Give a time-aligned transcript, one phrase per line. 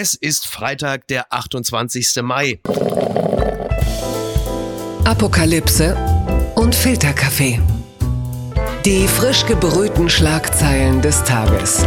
[0.00, 2.22] Es ist Freitag, der 28.
[2.22, 2.60] Mai.
[5.04, 5.96] Apokalypse
[6.54, 7.60] und Filterkaffee.
[8.84, 11.84] Die frisch gebrühten Schlagzeilen des Tages.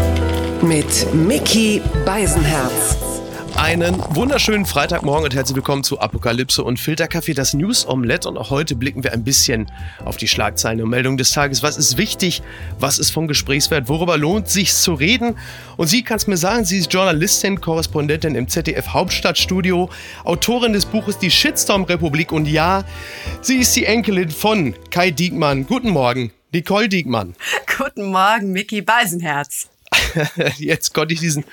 [0.62, 3.11] Mit Mickey Beisenherz.
[3.55, 8.27] Einen wunderschönen Freitagmorgen und herzlich willkommen zu Apokalypse und Filterkaffee, das News Omelette.
[8.27, 9.71] Und auch heute blicken wir ein bisschen
[10.04, 11.61] auf die Schlagzeilen und Meldungen des Tages.
[11.61, 12.41] Was ist wichtig?
[12.79, 13.88] Was ist von Gesprächswert?
[13.89, 15.38] Worüber lohnt sich zu reden?
[15.77, 19.90] Und sie kann es mir sagen, sie ist Journalistin, Korrespondentin im ZDF Hauptstadtstudio,
[20.23, 22.84] Autorin des Buches Die Shitstorm Republik und ja,
[23.41, 25.65] sie ist die Enkelin von Kai Diekmann.
[25.68, 27.35] Guten Morgen, Nicole Diekmann.
[27.77, 29.70] Guten Morgen, Mickey Beisenherz.
[30.57, 31.43] Jetzt konnte ich diesen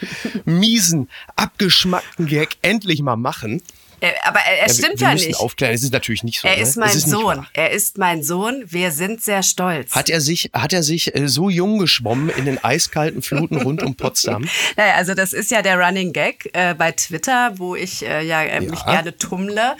[0.44, 3.62] miesen, abgeschmackten Gag endlich mal machen.
[4.00, 5.36] Äh, aber er, er Ja, stimmt wir, wir ja nicht.
[5.40, 6.48] aufklären, es ist natürlich nicht so.
[6.48, 6.62] Er ne?
[6.62, 7.46] ist mein nicht Sohn.
[7.52, 8.64] Er ist mein Sohn.
[8.66, 9.94] Wir sind sehr stolz.
[9.94, 13.82] Hat er sich, hat er sich äh, so jung geschwommen in den eiskalten Fluten rund
[13.82, 14.48] um Potsdam?
[14.76, 18.42] Naja, also das ist ja der Running Gag äh, bei Twitter, wo ich äh, ja,
[18.42, 18.86] äh, mich Ja.
[18.86, 18.90] Mhm.
[18.92, 19.76] gerne tummle.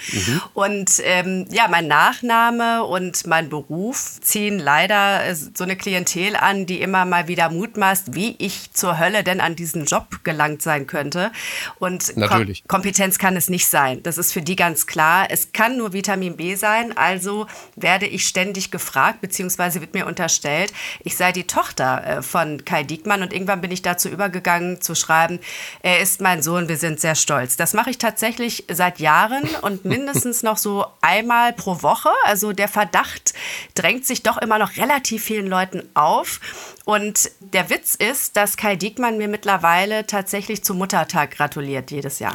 [0.55, 6.66] Und ähm, ja, mein Nachname und mein Beruf ziehen leider äh, so eine Klientel an,
[6.66, 10.87] die immer mal wieder mutmaßt, wie ich zur Hölle denn an diesen Job gelangt sein
[10.87, 11.30] könnte.
[11.79, 12.65] Und Kom Natürlich.
[12.66, 14.03] Kompetenz kann es nicht sein.
[14.09, 15.26] Das ist für die ganz klar.
[15.28, 16.96] Es kann nur Vitamin B sein.
[16.96, 20.73] Also werde ich ständig gefragt, beziehungsweise wird mir unterstellt,
[21.04, 23.20] ich sei die Tochter äh, von Kai Diekmann.
[23.20, 25.40] Und irgendwann bin ich dazu übergegangen zu schreiben,
[25.82, 27.59] er ist mein Sohn, wir sind sehr stolz.
[27.59, 32.09] Das mache ich tatsächlich seit Jahren und mindestens noch so einmal pro Woche.
[32.24, 33.34] Also der Verdacht
[33.74, 36.40] drängt sich doch immer noch relativ vielen Leuten auf.
[36.89, 42.35] Und der Witz ist, dass Kai Diekmann mir mittlerweile tatsächlich zum Muttertag gratuliert jedes Jahr.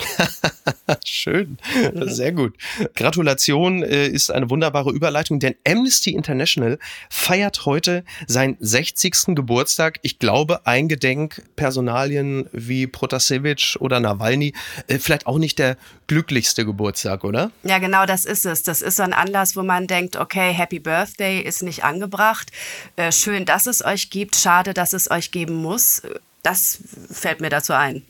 [1.04, 1.58] Schön,
[1.96, 2.54] sehr gut.
[2.94, 6.78] Gratulation äh, ist eine wunderbare Überleitung, denn Amnesty International
[7.10, 9.34] feiert heute seinen 60.
[9.34, 9.98] Geburtstag.
[10.04, 14.54] Ich glaube, eingedenk Personalien wie Protasevich oder Nawalny,
[14.86, 17.50] äh, vielleicht auch nicht der glücklichste Geburtstag, oder?
[17.64, 18.62] Ja, genau das ist es.
[18.62, 22.52] Das ist so ein Anlass, wo man denkt, okay, Happy Birthday ist nicht angebracht.
[22.98, 24.43] Äh, schön, dass es euch gibt.
[24.44, 26.02] Schade, dass es euch geben muss.
[26.42, 26.78] Das
[27.10, 28.02] fällt mir dazu ein.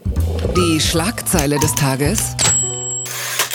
[0.58, 2.36] Die Schlagzeile des Tages.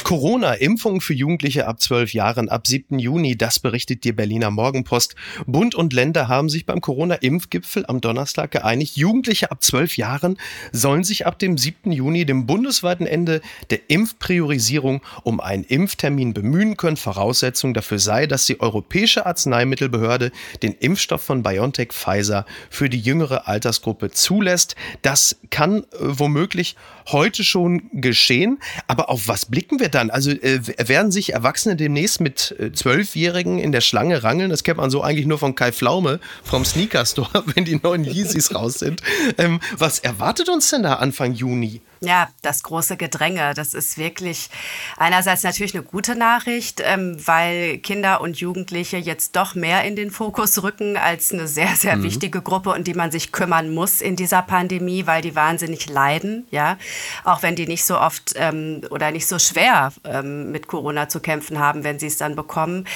[0.08, 2.98] Corona, Impfungen für Jugendliche ab 12 Jahren ab 7.
[2.98, 5.14] Juni, das berichtet die Berliner Morgenpost.
[5.46, 8.97] Bund und Länder haben sich beim Corona-Impfgipfel am Donnerstag geeinigt.
[8.97, 10.38] Jugendliche ab 12 Jahren
[10.72, 11.92] sollen sich ab dem 7.
[11.92, 16.97] Juni, dem bundesweiten Ende der Impfpriorisierung, um einen Impftermin bemühen können.
[16.97, 20.32] Voraussetzung dafür sei, dass die Europäische Arzneimittelbehörde
[20.62, 24.74] den Impfstoff von BioNTech Pfizer für die jüngere Altersgruppe zulässt.
[25.02, 26.76] Das kann äh, womöglich
[27.08, 28.58] heute schon geschehen.
[28.86, 30.10] Aber auf was blicken wir dann?
[30.10, 34.50] Also äh, werden sich Erwachsene demnächst mit äh, Zwölfjährigen in der Schlange rangeln?
[34.50, 38.04] Das kennt man so eigentlich nur von Kai Pflaume vom Sneaker Store, wenn die neuen
[38.04, 39.03] Yeezys raus sind.
[39.36, 41.82] Ähm, was erwartet uns denn da Anfang Juni?
[42.00, 44.50] Ja, das große Gedränge, das ist wirklich
[44.97, 50.10] einerseits natürlich eine gute Nachricht, ähm, weil Kinder und Jugendliche jetzt doch mehr in den
[50.10, 54.16] Fokus rücken als eine sehr, sehr wichtige Gruppe, um die man sich kümmern muss in
[54.16, 56.78] dieser Pandemie, weil die wahnsinnig leiden, ja,
[57.25, 61.20] auch wenn die nicht so oft ähm, oder nicht so schwer ähm, mit Corona zu
[61.20, 62.86] kämpfen haben, wenn sie es dann bekommen.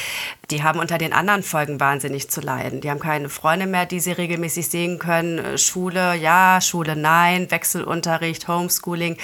[0.52, 2.82] Die haben unter den anderen Folgen wahnsinnig zu leiden.
[2.82, 5.38] Die haben keine Freunde mehr, die sie regelmäßig sehen können.
[5.38, 9.16] Äh, Schule, ja, Schule, nein, Wechselunterricht, Homeschooling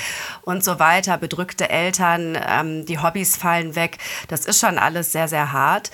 [0.43, 1.19] und so weiter.
[1.19, 3.99] Bedrückte Eltern, ähm, die Hobbys fallen weg.
[4.29, 5.91] Das ist schon alles sehr, sehr hart.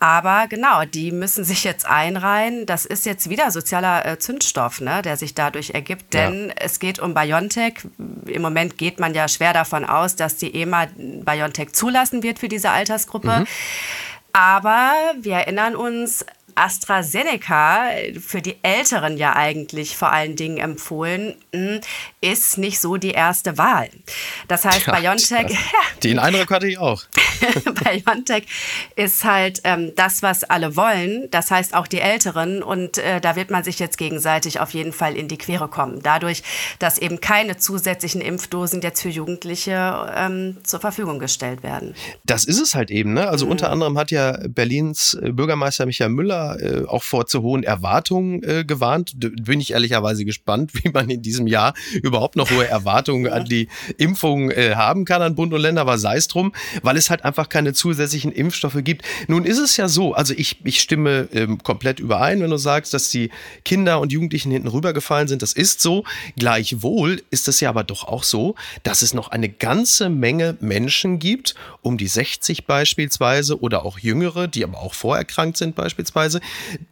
[0.00, 2.66] Aber genau, die müssen sich jetzt einreihen.
[2.66, 6.12] Das ist jetzt wieder sozialer äh, Zündstoff, ne, der sich dadurch ergibt.
[6.12, 6.28] Ja.
[6.28, 7.86] Denn es geht um BioNTech.
[8.26, 12.48] Im Moment geht man ja schwer davon aus, dass die EMA BioNTech zulassen wird für
[12.48, 13.46] diese Altersgruppe.
[14.34, 17.88] Aber wir erinnern uns, AstraZeneca,
[18.20, 21.80] für die Älteren ja eigentlich vor allen Dingen empfohlen, mh,
[22.20, 23.88] ist nicht so die erste Wahl.
[24.48, 25.56] Das heißt, Ja, BioNTech, das-
[26.02, 27.02] Den Eindruck hatte ich auch.
[27.64, 28.44] BioNTech
[28.96, 31.28] ist halt ähm, das, was alle wollen.
[31.30, 32.62] Das heißt auch die Älteren.
[32.62, 36.00] Und äh, da wird man sich jetzt gegenseitig auf jeden Fall in die Quere kommen.
[36.02, 36.42] Dadurch,
[36.78, 41.94] dass eben keine zusätzlichen Impfdosen jetzt für Jugendliche ähm, zur Verfügung gestellt werden.
[42.24, 43.12] Das ist es halt eben.
[43.14, 43.28] Ne?
[43.28, 47.62] Also unter anderem hat ja Berlins äh, Bürgermeister Michael Müller äh, auch vor zu hohen
[47.62, 49.12] Erwartungen äh, gewarnt.
[49.16, 53.44] D bin ich ehrlicherweise gespannt, wie man in diesem Jahr überhaupt noch hohe Erwartungen an
[53.44, 53.68] die
[53.98, 56.52] Impfung äh, haben kann an Bund und Länder, aber sei es drum,
[56.82, 59.02] weil es halt einfach keine zusätzlichen Impfstoffe gibt.
[59.28, 62.94] Nun ist es ja so, also ich, ich stimme ähm, komplett überein, wenn du sagst,
[62.94, 63.30] dass die
[63.64, 65.42] Kinder und Jugendlichen hinten rübergefallen sind.
[65.42, 66.04] Das ist so.
[66.36, 71.18] Gleichwohl ist es ja aber doch auch so, dass es noch eine ganze Menge Menschen
[71.18, 76.33] gibt, um die 60 beispielsweise oder auch Jüngere, die aber auch vorerkrankt sind beispielsweise,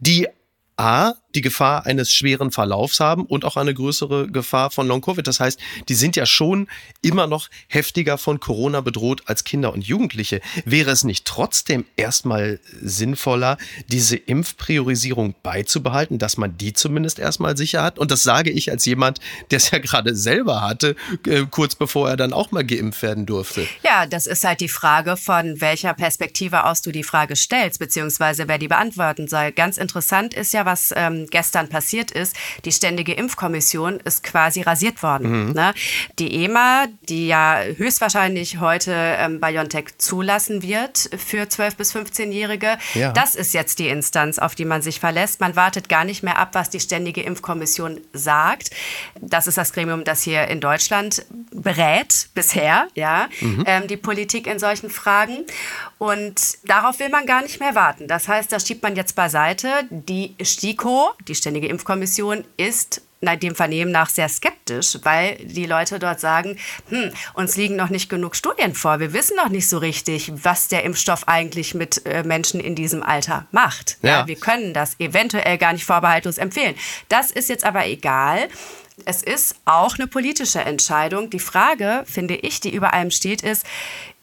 [0.01, 0.29] die
[0.77, 5.27] A, die Gefahr eines schweren Verlaufs haben und auch eine größere Gefahr von Long-Covid.
[5.27, 5.59] Das heißt,
[5.89, 6.69] die sind ja schon
[7.01, 10.41] immer noch heftiger von Corona bedroht als Kinder und Jugendliche.
[10.65, 13.59] Wäre es nicht trotzdem erstmal sinnvoller,
[13.89, 17.99] diese Impfpriorisierung beizubehalten, dass man die zumindest erstmal sicher hat?
[17.99, 19.21] Und das sage ich als jemand,
[19.51, 20.97] der es ja gerade selber hatte,
[21.27, 23.67] äh, kurz bevor er dann auch mal geimpft werden durfte.
[23.85, 28.49] Ja, das ist halt die Frage, von welcher Perspektive aus du die Frage stellst, beziehungsweise
[28.49, 29.53] wer die beantworten soll.
[29.53, 32.37] Ganz interessant ist ja, was ähm, gestern passiert ist.
[32.65, 35.47] Die Ständige Impfkommission ist quasi rasiert worden.
[35.47, 35.53] Mhm.
[35.53, 35.75] Ne?
[36.19, 43.13] Die EMA, die ja höchstwahrscheinlich heute ähm, BioNTech zulassen wird für 12- bis 15-Jährige, ja.
[43.13, 45.41] das ist jetzt die Instanz, auf die man sich verlässt.
[45.41, 48.71] Man wartet gar nicht mehr ab, was die Ständige Impfkommission sagt.
[49.21, 53.65] Das ist das Gremium, das hier in Deutschland berät bisher, ja, mhm.
[53.67, 55.45] ähm, die Politik in solchen Fragen.
[55.99, 58.09] Und darauf will man gar nicht mehr warten.
[58.09, 59.69] Das heißt, das schiebt man jetzt beiseite.
[59.91, 66.19] Die STIKO, die Ständige Impfkommission, ist dem Vernehmen nach sehr skeptisch, weil die Leute dort
[66.19, 68.99] sagen, hm, uns liegen noch nicht genug Studien vor.
[68.99, 73.03] Wir wissen noch nicht so richtig, was der Impfstoff eigentlich mit äh, Menschen in diesem
[73.03, 73.99] Alter macht.
[74.03, 74.21] Ja.
[74.21, 74.27] ja.
[74.27, 76.75] wir können das eventuell gar nicht vorbehaltlos empfehlen.
[77.09, 78.49] Das ist jetzt aber egal.
[79.05, 81.31] Es ist auch eine politische Entscheidung.
[81.31, 83.65] Die Frage, finde ich, die über allem steht, ist,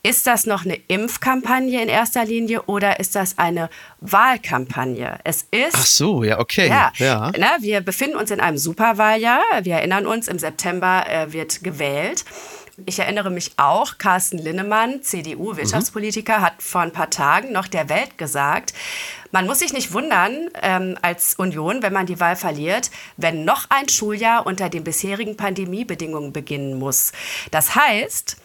[0.01, 3.69] ist das noch eine Impfkampagne in erster Linie oder ist das eine
[3.99, 5.19] Wahlkampagne?
[5.25, 5.73] Es ist.
[5.75, 6.69] Ach so, ja, okay.
[6.69, 7.31] Ja, ja.
[7.37, 9.41] Na, wir befinden uns in einem Superwahljahr.
[9.63, 12.23] Wir erinnern uns, im September äh, wird gewählt.
[12.85, 16.41] Ich erinnere mich auch, Carsten Linnemann, CDU-Wirtschaftspolitiker, mhm.
[16.41, 18.73] hat vor ein paar Tagen noch der Welt gesagt,
[19.31, 23.69] man muss sich nicht wundern ähm, als Union, wenn man die Wahl verliert, wenn noch
[23.69, 27.11] ein Schuljahr unter den bisherigen Pandemiebedingungen beginnen muss.
[27.51, 28.37] Das heißt,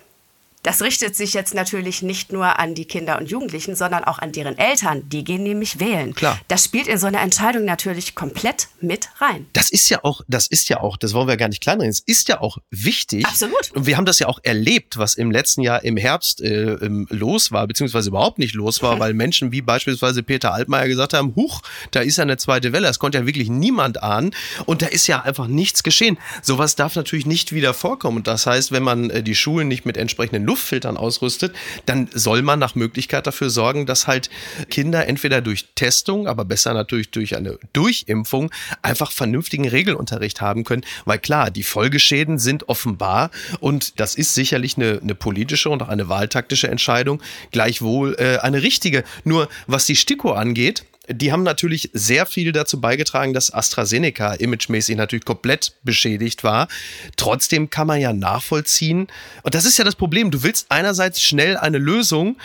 [0.64, 4.32] das richtet sich jetzt natürlich nicht nur an die Kinder und Jugendlichen, sondern auch an
[4.32, 5.08] deren Eltern.
[5.10, 6.14] Die gehen nämlich wählen.
[6.14, 6.40] Klar.
[6.48, 9.46] Das spielt in so eine Entscheidung natürlich komplett mit rein.
[9.52, 12.00] Das ist ja auch, das ist ja auch, das wollen wir gar nicht kleinreden, es
[12.00, 13.26] ist ja auch wichtig.
[13.26, 13.72] Absolut.
[13.72, 16.76] Und wir haben das ja auch erlebt, was im letzten Jahr im Herbst äh,
[17.10, 19.00] los war, beziehungsweise überhaupt nicht los war, mhm.
[19.04, 22.86] weil Menschen wie beispielsweise Peter Altmaier gesagt haben, huch, da ist ja eine zweite Welle.
[22.86, 24.34] Das konnte ja wirklich niemand ahnen.
[24.64, 26.16] Und da ist ja einfach nichts geschehen.
[26.40, 28.16] Sowas darf natürlich nicht wieder vorkommen.
[28.16, 31.54] Und das heißt, wenn man äh, die Schulen nicht mit entsprechenden Luftfiltern ausrüstet,
[31.86, 34.30] dann soll man nach Möglichkeit dafür sorgen, dass halt
[34.70, 38.52] Kinder entweder durch Testung, aber besser natürlich durch eine Durchimpfung
[38.82, 40.84] einfach vernünftigen Regelunterricht haben können.
[41.04, 45.88] Weil klar, die Folgeschäden sind offenbar und das ist sicherlich eine, eine politische und auch
[45.88, 49.02] eine wahltaktische Entscheidung, gleichwohl äh, eine richtige.
[49.24, 54.96] Nur was die STIKO angeht, die haben natürlich sehr viel dazu beigetragen, dass AstraZeneca imagemäßig
[54.96, 56.68] natürlich komplett beschädigt war.
[57.16, 59.08] Trotzdem kann man ja nachvollziehen,
[59.42, 62.36] und das ist ja das Problem, du willst einerseits schnell eine Lösung,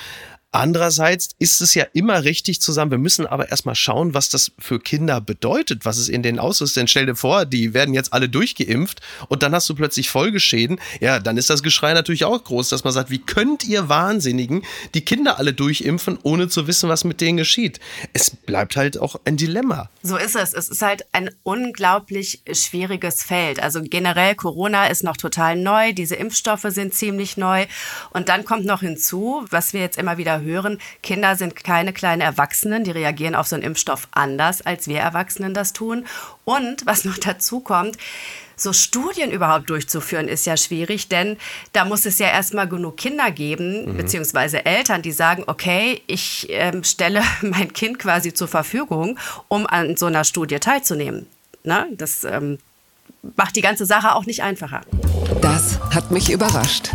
[0.52, 2.90] Andererseits ist es ja immer richtig zusammen.
[2.90, 6.76] Wir müssen aber erstmal schauen, was das für Kinder bedeutet, was es in den auslöst.
[6.76, 10.80] Denn stell dir vor, die werden jetzt alle durchgeimpft und dann hast du plötzlich Folgeschäden.
[11.02, 14.64] Ja, dann ist das Geschrei natürlich auch groß, dass man sagt, wie könnt ihr Wahnsinnigen
[14.96, 17.80] die Kinder alle durchimpfen, ohne zu wissen, was mit denen geschieht?
[18.14, 19.90] Es bleibt halt auch ein Dilemma.
[20.02, 20.54] So ist es.
[20.54, 23.62] Es ist halt ein unglaublich schwieriges Feld.
[23.62, 25.94] Also generell Corona ist noch total neu.
[25.94, 27.68] Diese Impfstoffe sind ziemlich neu.
[28.10, 32.22] Und dann kommt noch hinzu, was wir jetzt immer wieder hören, Kinder sind keine kleinen
[32.22, 36.06] Erwachsenen, die reagieren auf so einen Impfstoff anders, als wir Erwachsenen das tun.
[36.46, 37.98] Und was noch dazu kommt,
[38.62, 41.38] so Studien überhaupt durchzuführen, ist ja schwierig, denn
[41.74, 43.98] da muss es ja erstmal genug Kinder geben, mhm.
[43.98, 49.18] beziehungsweise Eltern, die sagen, okay, ich ähm, stelle mein Kind quasi zur Verfügung,
[49.48, 51.26] um an so einer Studie teilzunehmen.
[51.64, 52.58] Na, das ähm,
[53.36, 54.82] macht die ganze Sache auch nicht einfacher.
[55.42, 56.92] Das hat mich überrascht.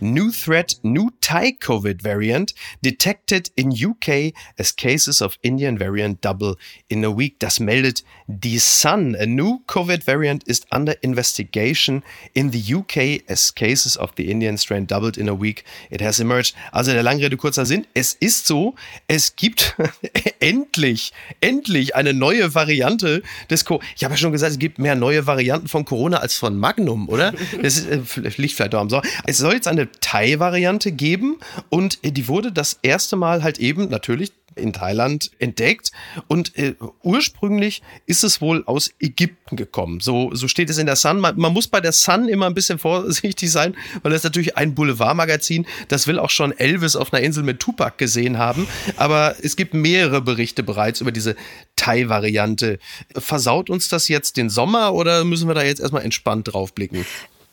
[0.00, 6.56] New threat, new Thai COVID variant detected in UK as cases of Indian variant double
[6.88, 7.38] in a week.
[7.38, 9.16] Das meldet die Sun.
[9.16, 12.02] A new COVID variant is under investigation
[12.34, 15.64] in the UK as cases of the Indian strain doubled in a week.
[15.90, 16.54] It has emerged.
[16.72, 17.86] Also der Langrede kurzer Sinn.
[17.94, 18.74] Es ist so,
[19.08, 19.76] es gibt
[20.40, 23.80] endlich, endlich eine neue Variante des Co.
[23.96, 27.08] Ich habe ja schon gesagt, es gibt mehr neue Varianten von Corona als von Magnum,
[27.08, 27.32] oder?
[27.62, 29.08] Das ist, äh, liegt vielleicht auch am Sorgen.
[29.24, 31.38] Es soll jetzt eine Thai-Variante geben
[31.68, 35.92] und die wurde das erste Mal halt eben natürlich in Thailand entdeckt
[36.28, 40.00] und äh, ursprünglich ist es wohl aus Ägypten gekommen.
[40.00, 41.20] So, so steht es in der Sun.
[41.20, 44.74] Man, man muss bei der Sun immer ein bisschen vorsichtig sein, weil das natürlich ein
[44.74, 45.66] Boulevardmagazin.
[45.88, 48.66] Das will auch schon Elvis auf einer Insel mit Tupac gesehen haben.
[48.96, 51.36] Aber es gibt mehrere Berichte bereits über diese
[51.76, 52.78] Thai-Variante.
[53.14, 57.04] Versaut uns das jetzt den Sommer oder müssen wir da jetzt erstmal entspannt drauf blicken?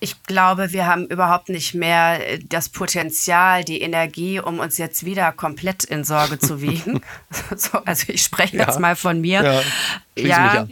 [0.03, 5.05] Ich glaube, wir haben überhaupt nicht mehr äh, das Potenzial, die Energie, um uns jetzt
[5.05, 7.01] wieder komplett in Sorge zu wiegen.
[7.55, 9.63] so, also ich spreche jetzt mal von mir.
[10.15, 10.67] Ja, ja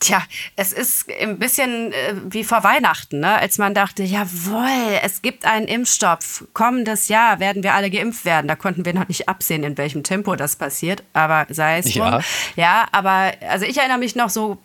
[0.00, 0.22] tja,
[0.56, 3.38] es ist ein bisschen äh, wie vor Weihnachten, ne?
[3.38, 6.44] als man dachte, jawohl, es gibt einen Impfstoff.
[6.52, 8.48] Kommendes Jahr werden wir alle geimpft werden.
[8.48, 12.20] Da konnten wir noch nicht absehen, in welchem Tempo das passiert, aber sei es ja.
[12.56, 14.58] Ja, aber also ich erinnere mich noch so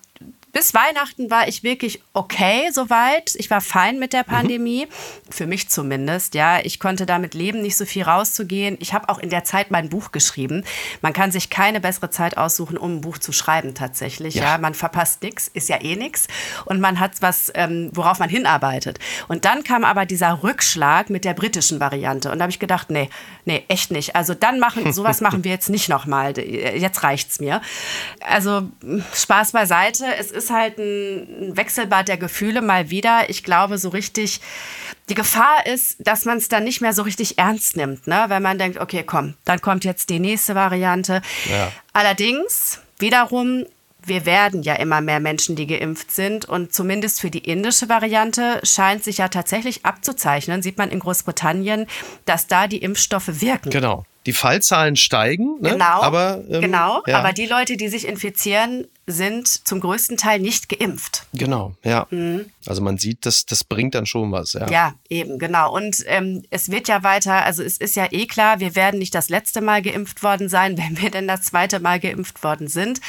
[0.53, 3.33] bis Weihnachten war ich wirklich okay soweit.
[3.35, 4.31] Ich war fein mit der mhm.
[4.31, 5.31] Pandemie, mhm.
[5.31, 6.35] für mich zumindest.
[6.35, 8.77] Ja, ich konnte damit leben, nicht so viel rauszugehen.
[8.79, 10.63] Ich habe auch in der Zeit mein Buch geschrieben.
[11.01, 14.35] Man kann sich keine bessere Zeit aussuchen, um ein Buch zu schreiben tatsächlich.
[14.35, 16.27] Ja, ja man verpasst nichts, ist ja eh nichts
[16.65, 18.99] und man hat was, ähm, worauf man hinarbeitet.
[19.27, 22.91] Und dann kam aber dieser Rückschlag mit der britischen Variante und da habe ich gedacht,
[22.91, 23.09] nee,
[23.45, 24.15] nee, echt nicht.
[24.15, 26.37] Also dann machen, sowas machen wir jetzt nicht nochmal.
[26.37, 27.59] Jetzt reicht's mir.
[28.19, 28.69] Also
[29.15, 30.05] Spaß beiseite.
[30.19, 33.29] Es ist ist halt ein Wechselbad der Gefühle mal wieder.
[33.29, 34.41] Ich glaube, so richtig,
[35.09, 38.25] die Gefahr ist, dass man es dann nicht mehr so richtig ernst nimmt, ne?
[38.27, 41.21] wenn man denkt, okay, komm, dann kommt jetzt die nächste Variante.
[41.49, 41.71] Ja.
[41.93, 43.65] Allerdings, wiederum,
[44.05, 46.45] wir werden ja immer mehr Menschen, die geimpft sind.
[46.45, 51.87] Und zumindest für die indische Variante scheint sich ja tatsächlich abzuzeichnen, sieht man in Großbritannien,
[52.25, 53.69] dass da die Impfstoffe wirken.
[53.69, 54.05] Genau.
[54.25, 55.71] Die Fallzahlen steigen, ne?
[55.71, 57.19] genau, aber ähm, genau, ja.
[57.19, 61.25] aber die Leute, die sich infizieren, sind zum größten Teil nicht geimpft.
[61.33, 62.07] Genau, ja.
[62.09, 62.45] Mhm.
[62.65, 64.53] Also man sieht, das, das bringt dann schon was.
[64.53, 65.75] Ja, ja eben, genau.
[65.75, 69.13] Und ähm, es wird ja weiter, also es ist ja eh klar, wir werden nicht
[69.13, 73.01] das letzte Mal geimpft worden sein, wenn wir denn das zweite Mal geimpft worden sind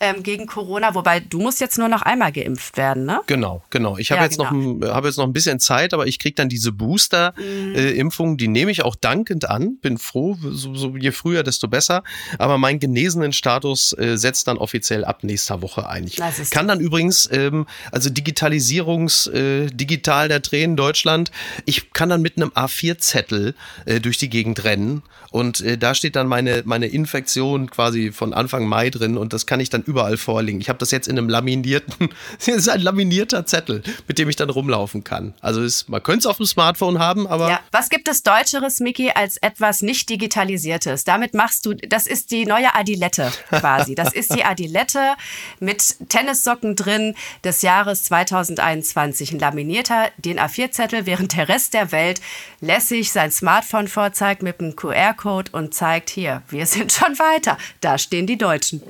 [0.00, 0.94] ähm, gegen Corona.
[0.94, 3.20] Wobei du musst jetzt nur noch einmal geimpft werden, ne?
[3.26, 3.98] Genau, genau.
[3.98, 4.86] Ich habe ja, jetzt, genau.
[4.94, 8.34] hab jetzt noch ein bisschen Zeit, aber ich kriege dann diese Booster-Impfung, mhm.
[8.34, 9.78] äh, die nehme ich auch dankend an.
[9.80, 12.04] Bin froh, so, so je früher, desto besser.
[12.38, 16.20] Aber mein genesenen Status äh, setzt dann offiziell ab nächsten nächster Woche eigentlich.
[16.50, 21.30] Kann dann übrigens, ähm, also Digitalisierungs, äh, digital der Tränen Deutschland,
[21.64, 23.54] ich kann dann mit einem A4-Zettel
[23.86, 28.34] äh, durch die Gegend rennen und äh, da steht dann meine, meine Infektion quasi von
[28.34, 30.60] Anfang Mai drin und das kann ich dann überall vorlegen.
[30.60, 34.36] Ich habe das jetzt in einem laminierten, es ist ein laminierter Zettel, mit dem ich
[34.36, 35.34] dann rumlaufen kann.
[35.40, 37.48] Also ist, man könnte es auf dem Smartphone haben, aber.
[37.48, 37.60] Ja.
[37.70, 41.04] Was gibt es Deutscheres, Miki, als etwas nicht Digitalisiertes?
[41.04, 43.94] Damit machst du, das ist die neue Adilette quasi.
[43.94, 45.14] Das ist die Adilette
[45.58, 49.32] mit Tennissocken drin des Jahres 2021.
[49.32, 52.20] Ein laminierter DIN A4-Zettel, während der Rest der Welt
[52.60, 57.58] lässig sein Smartphone vorzeigt mit einem QR-Code und zeigt hier, wir sind schon weiter.
[57.80, 58.82] Da stehen die Deutschen.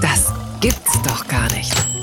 [0.00, 1.93] Das gibt's doch gar nicht.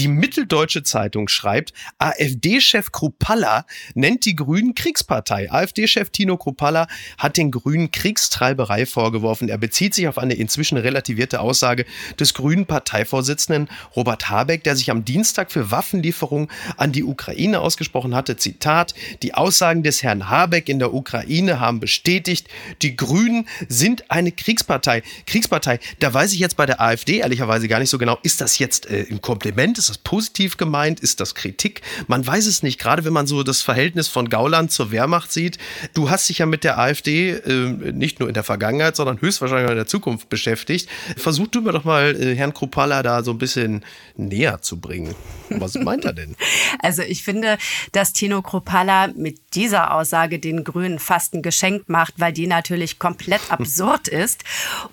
[0.00, 5.52] Die Mitteldeutsche Zeitung schreibt, AfD-Chef Krupalla nennt die Grünen Kriegspartei.
[5.52, 6.86] AfD-Chef Tino Krupalla
[7.18, 9.50] hat den Grünen Kriegstreiberei vorgeworfen.
[9.50, 11.84] Er bezieht sich auf eine inzwischen relativierte Aussage
[12.18, 18.14] des Grünen Parteivorsitzenden Robert Habeck, der sich am Dienstag für Waffenlieferungen an die Ukraine ausgesprochen
[18.14, 18.38] hatte.
[18.38, 22.48] Zitat, die Aussagen des Herrn Habeck in der Ukraine haben bestätigt,
[22.80, 25.02] die Grünen sind eine Kriegspartei.
[25.26, 28.58] Kriegspartei, da weiß ich jetzt bei der AfD ehrlicherweise gar nicht so genau, ist das
[28.58, 29.76] jetzt äh, ein Kompliment?
[29.76, 31.00] Ist das positiv gemeint?
[31.00, 31.82] Ist das Kritik?
[32.06, 32.78] Man weiß es nicht.
[32.78, 35.58] Gerade wenn man so das Verhältnis von Gauland zur Wehrmacht sieht.
[35.94, 39.66] Du hast dich ja mit der AfD äh, nicht nur in der Vergangenheit, sondern höchstwahrscheinlich
[39.66, 40.88] auch in der Zukunft beschäftigt.
[41.16, 43.84] Versuch du mir doch mal äh, Herrn Krupalla da so ein bisschen
[44.16, 45.14] näher zu bringen.
[45.50, 46.36] Was meint er denn?
[46.82, 47.58] Also ich finde,
[47.92, 52.98] dass Tino Krupalla mit dieser Aussage den Grünen fast ein Geschenk macht, weil die natürlich
[52.98, 54.44] komplett absurd ist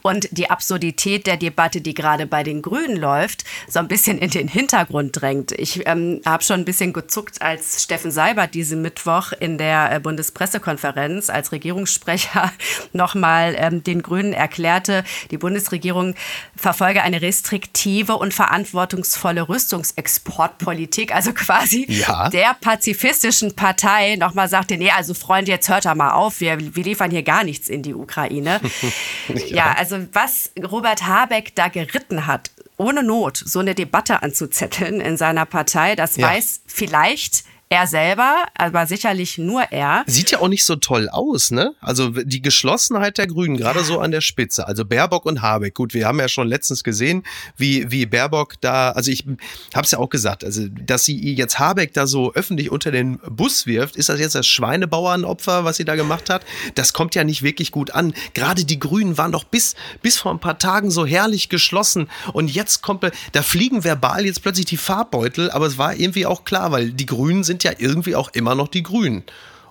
[0.01, 4.32] und die Absurdität der Debatte, die gerade bei den Grünen läuft, so ein bisschen in
[4.32, 5.51] den Hintergrund Hintergrund drängt.
[5.51, 10.00] Ich ähm, habe schon ein bisschen gezuckt, als Steffen Seibert diesen Mittwoch in der äh,
[10.00, 12.51] Bundespressekonferenz als Regierungssprecher
[12.94, 16.15] nochmal ähm, den Grünen erklärte, die Bundesregierung
[16.56, 22.29] verfolge eine restriktive und verantwortungsvolle Rüstungsexportpolitik, also quasi ja.
[22.29, 26.84] der pazifistischen Partei nochmal sagte, nee, also Freunde, jetzt hört er mal auf, wir, wir
[26.84, 28.60] liefern hier gar nichts in die Ukraine.
[29.27, 29.46] ja.
[29.48, 35.17] ja, also was Robert Habeck da geritten hat, ohne Not so eine Debatte anzuzetteln in
[35.17, 35.96] seiner Partei.
[35.96, 36.27] Das ja.
[36.27, 40.04] weiß vielleicht er selber, aber sicherlich nur er.
[40.08, 41.74] Sieht ja auch nicht so toll aus, ne?
[41.82, 44.68] Also die Geschlossenheit der Grünen, gerade so an der Spitze.
[44.68, 45.76] Also Baerbock und Habeck.
[45.76, 47.24] Gut, wir haben ja schon letztens gesehen,
[47.58, 49.26] wie, wie Baerbock da, also ich
[49.74, 53.20] habe es ja auch gesagt, also dass sie jetzt Habeck da so öffentlich unter den
[53.30, 56.46] Bus wirft, ist das jetzt das Schweinebauernopfer, was sie da gemacht hat?
[56.76, 58.14] Das kommt ja nicht wirklich gut an.
[58.34, 62.50] Gerade die Grünen waren doch bis, bis vor ein paar Tagen so herrlich geschlossen und
[62.50, 66.72] jetzt kommt, da fliegen verbal jetzt plötzlich die Farbbeutel, aber es war irgendwie auch klar,
[66.72, 69.24] weil die Grünen sind sind ja irgendwie auch immer noch die Grünen.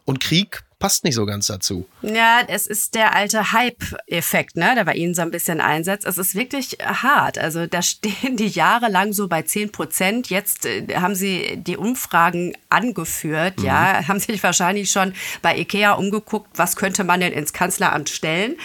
[0.04, 1.88] Und Krieg passt nicht so ganz dazu.
[2.02, 6.06] Ja, es ist der alte Hype-Effekt, ne, der bei Ihnen so ein bisschen einsetzt.
[6.06, 7.38] Es ist wirklich hart.
[7.38, 10.28] Also da stehen die jahrelang so bei 10 Prozent.
[10.28, 13.64] Jetzt äh, haben Sie die Umfragen angeführt, mhm.
[13.64, 18.56] ja, haben sich wahrscheinlich schon bei Ikea umgeguckt, was könnte man denn ins Kanzleramt stellen.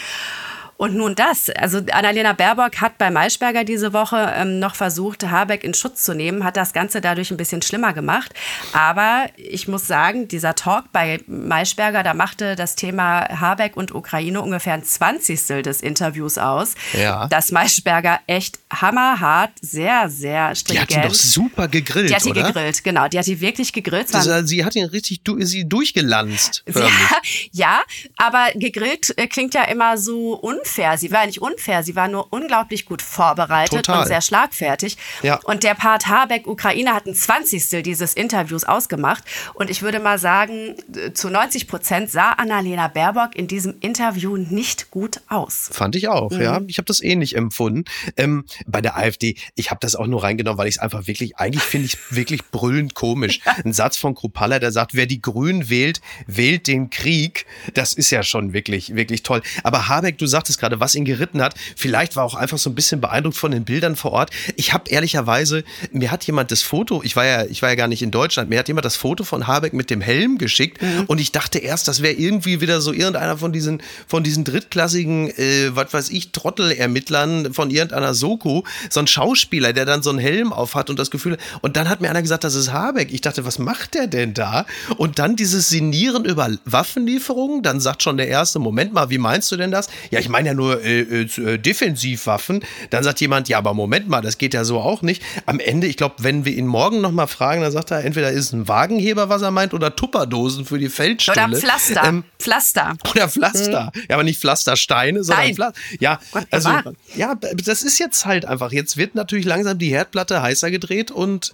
[0.81, 1.51] Und nun das.
[1.51, 6.15] Also Annalena Baerbock hat bei Maischberger diese Woche ähm, noch versucht, Habeck in Schutz zu
[6.15, 8.33] nehmen, hat das Ganze dadurch ein bisschen schlimmer gemacht.
[8.73, 14.41] Aber ich muss sagen, dieser Talk bei Maischberger, da machte das Thema Habeck und Ukraine
[14.41, 16.73] ungefähr ein Zwanzigstel des Interviews aus.
[16.93, 17.27] Ja.
[17.27, 20.89] Dass Maischberger echt hammerhart, sehr, sehr stringent.
[20.89, 23.07] Die hat ihn doch super gegrillt, Die hat ihn gegrillt, genau.
[23.07, 24.11] Die hat ihn wirklich gegrillt.
[24.11, 26.63] Das, sie hat ihn richtig du, sie durchgelanzt.
[27.51, 27.83] ja,
[28.17, 30.97] aber gegrillt äh, klingt ja immer so unfair unfair.
[30.97, 34.01] Sie war nicht unfair, sie war nur unglaublich gut vorbereitet Total.
[34.01, 34.97] und sehr schlagfertig.
[35.21, 35.39] Ja.
[35.43, 39.23] Und der Part Habeck, Ukraine, hat ein Zwanzigstel dieses Interviews ausgemacht.
[39.53, 40.75] Und ich würde mal sagen,
[41.13, 45.69] zu 90 Prozent sah Annalena Baerbock in diesem Interview nicht gut aus.
[45.71, 46.41] Fand ich auch, mhm.
[46.41, 46.61] ja.
[46.67, 47.85] Ich habe das ähnlich empfunden.
[48.17, 51.37] Ähm, bei der AfD, ich habe das auch nur reingenommen, weil ich es einfach wirklich,
[51.37, 53.41] eigentlich finde ich wirklich brüllend komisch.
[53.65, 57.45] Ein Satz von Krupalla, der sagt, wer die Grünen wählt, wählt den Krieg.
[57.73, 59.41] Das ist ja schon wirklich, wirklich toll.
[59.63, 61.55] Aber Habeck, du sagtest gerade, was ihn geritten hat.
[61.75, 64.31] Vielleicht war auch einfach so ein bisschen beeindruckt von den Bildern vor Ort.
[64.55, 67.87] Ich habe ehrlicherweise, mir hat jemand das Foto, ich war ja, ich war ja gar
[67.87, 71.05] nicht in Deutschland, mir hat jemand das Foto von Habeck mit dem Helm geschickt mhm.
[71.07, 75.29] und ich dachte erst, das wäre irgendwie wieder so irgendeiner von diesen, von diesen drittklassigen,
[75.37, 80.19] äh, was weiß ich, Trottelermittlern von irgendeiner Soko, so ein Schauspieler, der dann so einen
[80.19, 83.11] Helm auf hat und das Gefühl, und dann hat mir einer gesagt, das ist Habeck.
[83.11, 84.65] Ich dachte, was macht der denn da?
[84.97, 89.51] Und dann dieses Sinieren über Waffenlieferungen, dann sagt schon der erste, Moment mal, wie meinst
[89.51, 89.87] du denn das?
[90.09, 92.63] Ja, ich meine ja nur äh, äh, äh, Defensivwaffen.
[92.89, 95.21] Dann sagt jemand, ja, aber Moment mal, das geht ja so auch nicht.
[95.45, 98.45] Am Ende, ich glaube, wenn wir ihn morgen nochmal fragen, dann sagt er, entweder ist
[98.45, 101.47] es ein Wagenheber, was er meint, oder Tupperdosen für die Feldstelle.
[101.47, 102.03] Oder Pflaster.
[102.03, 102.95] Ähm, Pflaster.
[103.11, 103.91] Oder Pflaster.
[103.93, 104.01] Mhm.
[104.09, 105.55] Ja, aber nicht Pflastersteine, sondern Nein.
[105.55, 105.79] Pflaster.
[105.99, 106.19] Ja,
[106.49, 106.69] also,
[107.15, 108.71] ja, das ist jetzt halt einfach.
[108.71, 111.53] Jetzt wird natürlich langsam die Herdplatte heißer gedreht und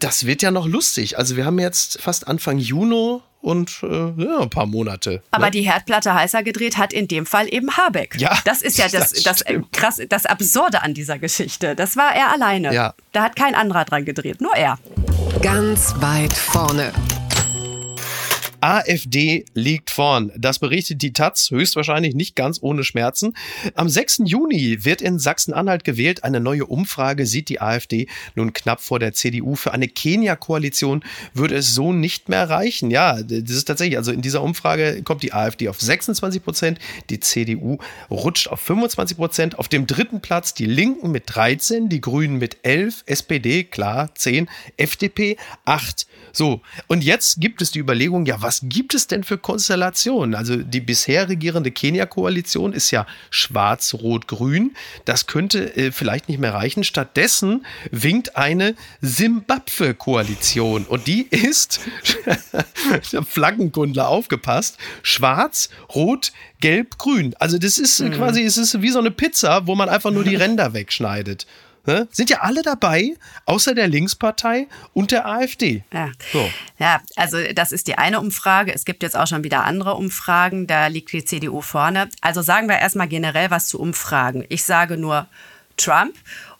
[0.00, 1.18] das wird ja noch lustig.
[1.18, 5.22] Also wir haben jetzt fast Anfang Juni und äh, ja, ein paar Monate.
[5.30, 5.50] Aber ne?
[5.52, 8.16] die Herdplatte heißer gedreht hat in dem Fall eben Habeck.
[8.18, 11.74] Ja, das ist ja das, das, das, krass, das Absurde an dieser Geschichte.
[11.76, 12.74] Das war er alleine.
[12.74, 12.94] Ja.
[13.12, 14.78] Da hat kein anderer dran gedreht, nur er.
[15.42, 16.92] Ganz weit vorne.
[18.60, 20.32] AfD liegt vorn.
[20.36, 23.34] Das berichtet die Taz höchstwahrscheinlich nicht ganz ohne Schmerzen.
[23.74, 24.22] Am 6.
[24.24, 26.24] Juni wird in Sachsen-Anhalt gewählt.
[26.24, 29.54] Eine neue Umfrage sieht die AfD nun knapp vor der CDU.
[29.54, 31.04] Für eine Kenia-Koalition
[31.34, 32.90] würde es so nicht mehr reichen.
[32.90, 36.78] Ja, das ist tatsächlich, also in dieser Umfrage kommt die AfD auf 26 Prozent,
[37.10, 37.78] die CDU
[38.10, 39.58] rutscht auf 25 Prozent.
[39.58, 44.48] Auf dem dritten Platz die Linken mit 13, die Grünen mit 11, SPD, klar, 10,
[44.76, 46.06] FDP 8.
[46.32, 50.34] So, und jetzt gibt es die Überlegung, ja, was gibt es denn für Konstellationen?
[50.34, 54.74] Also die bisher regierende Kenia-Koalition ist ja schwarz-rot-grün.
[55.04, 56.84] Das könnte äh, vielleicht nicht mehr reichen.
[56.84, 61.80] Stattdessen winkt eine Simbabwe-Koalition und die ist,
[63.28, 67.34] Flaggenkundler aufgepasst, schwarz, rot, gelb, grün.
[67.38, 68.12] Also das ist mhm.
[68.12, 71.46] quasi, es ist wie so eine Pizza, wo man einfach nur die Ränder wegschneidet.
[71.88, 72.06] Ne?
[72.10, 75.84] Sind ja alle dabei, außer der Linkspartei und der AfD.
[75.90, 76.10] Ja.
[76.34, 76.50] So.
[76.78, 78.74] ja, also das ist die eine Umfrage.
[78.74, 80.66] Es gibt jetzt auch schon wieder andere Umfragen.
[80.66, 82.10] Da liegt die CDU vorne.
[82.20, 84.44] Also sagen wir erstmal generell was zu Umfragen.
[84.50, 85.28] Ich sage nur
[85.78, 86.14] Trump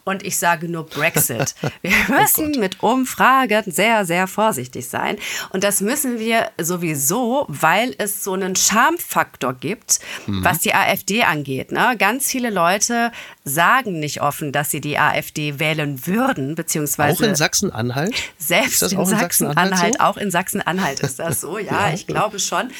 [0.08, 1.54] und ich sage nur Brexit.
[1.82, 5.18] Wir oh müssen oh mit Umfragen sehr, sehr vorsichtig sein.
[5.50, 10.42] Und das müssen wir sowieso, weil es so einen Schamfaktor gibt, mhm.
[10.42, 11.72] was die AfD angeht.
[11.72, 11.94] Ne?
[11.98, 13.12] Ganz viele Leute
[13.44, 17.22] sagen nicht offen, dass sie die AfD wählen würden, beziehungsweise.
[17.22, 18.14] Auch in Sachsen-Anhalt?
[18.38, 20.04] Selbst in Sachsen-Anhalt, so?
[20.04, 22.70] auch in Sachsen-Anhalt ist das so, ja, ja ich glaube schon.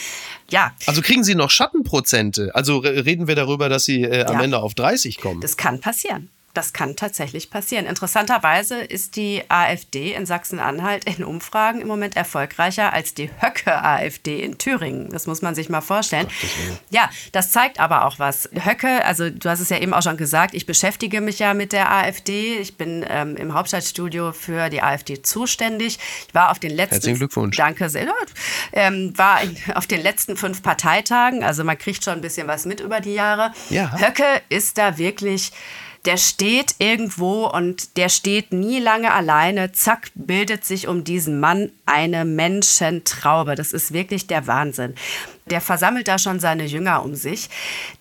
[0.51, 0.73] Ja.
[0.87, 2.55] Also kriegen Sie noch Schattenprozente?
[2.55, 4.45] Also reden wir darüber, dass Sie äh, am ja.
[4.45, 5.43] Ende auf 30 kommen?
[5.43, 6.31] Das kann passieren.
[6.59, 7.87] Das kann tatsächlich passieren.
[7.87, 14.59] Interessanterweise ist die AfD in Sachsen-Anhalt in Umfragen im Moment erfolgreicher als die Höcke-AfD in
[14.59, 15.09] Thüringen.
[15.11, 16.27] Das muss man sich mal vorstellen.
[16.91, 18.51] Ja, das zeigt aber auch was.
[18.53, 21.71] Höcke, also du hast es ja eben auch schon gesagt, ich beschäftige mich ja mit
[21.71, 22.59] der AfD.
[22.59, 26.01] Ich bin ähm, im Hauptstadtstudio für die AfD zuständig.
[26.27, 26.95] Ich war auf den letzten.
[26.95, 27.57] Herzlichen Glückwunsch.
[27.57, 28.13] Danke sehr.
[28.73, 29.39] Ähm, war
[29.77, 31.45] auf den letzten fünf Parteitagen.
[31.45, 33.53] Also man kriegt schon ein bisschen was mit über die Jahre.
[33.71, 33.97] Ja.
[33.97, 35.53] Höcke ist da wirklich
[36.05, 39.73] der steht irgendwo und der steht nie lange alleine.
[39.73, 43.55] Zack, bildet sich um diesen Mann eine Menschentraube.
[43.55, 44.95] Das ist wirklich der Wahnsinn.
[45.47, 47.49] Der versammelt da schon seine Jünger um sich.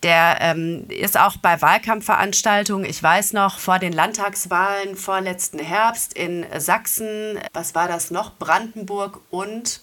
[0.04, 6.46] Der ähm, ist auch bei Wahlkampfveranstaltungen, ich weiß noch, vor den Landtagswahlen vorletzten Herbst in
[6.58, 8.38] Sachsen, was war das noch?
[8.38, 9.82] Brandenburg und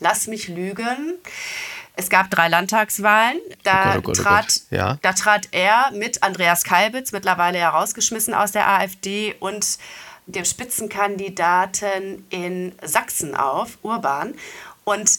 [0.00, 1.14] lass mich lügen.
[1.96, 3.40] Es gab drei Landtagswahlen.
[3.62, 4.98] Da, oh Gott, oh Gott, oh trat, oh ja.
[5.02, 9.78] da trat er mit Andreas Kalbitz, mittlerweile herausgeschmissen aus der AfD, und
[10.26, 14.34] dem Spitzenkandidaten in Sachsen auf, Urban.
[14.84, 15.10] Und